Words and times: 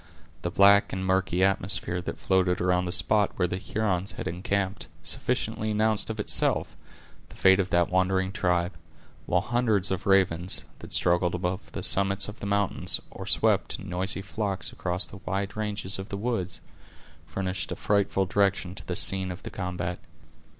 The 0.41 0.49
black 0.49 0.91
and 0.91 1.05
murky 1.05 1.43
atmosphere 1.43 2.01
that 2.01 2.17
floated 2.17 2.59
around 2.59 2.85
the 2.85 2.91
spot 2.91 3.33
where 3.35 3.47
the 3.47 3.59
Hurons 3.59 4.13
had 4.13 4.27
encamped, 4.27 4.87
sufficiently 5.03 5.69
announced 5.69 6.09
of 6.09 6.19
itself, 6.19 6.75
the 7.29 7.35
fate 7.35 7.59
of 7.59 7.69
that 7.69 7.91
wandering 7.91 8.31
tribe; 8.31 8.73
while 9.27 9.41
hundreds 9.41 9.91
of 9.91 10.07
ravens, 10.07 10.65
that 10.79 10.91
struggled 10.91 11.35
above 11.35 11.71
the 11.73 11.83
summits 11.83 12.27
of 12.27 12.39
the 12.39 12.47
mountains, 12.47 12.99
or 13.11 13.27
swept, 13.27 13.77
in 13.77 13.89
noisy 13.89 14.23
flocks, 14.23 14.71
across 14.71 15.05
the 15.05 15.17
wide 15.23 15.55
ranges 15.55 15.99
of 15.99 16.09
the 16.09 16.17
woods, 16.17 16.61
furnished 17.27 17.71
a 17.71 17.75
frightful 17.75 18.25
direction 18.25 18.73
to 18.73 18.85
the 18.87 18.95
scene 18.95 19.29
of 19.31 19.43
the 19.43 19.51
combat. 19.51 19.99